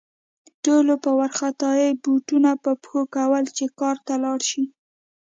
ټولو 0.63 0.93
په 1.03 1.09
وارخطايي 1.19 1.89
بوټونه 2.03 2.51
په 2.63 2.71
پښو 2.81 3.01
کول 3.15 3.43
چې 3.57 3.65
کار 3.79 3.95
ته 4.05 4.13
لاړ 4.23 4.39
شي 4.49 4.63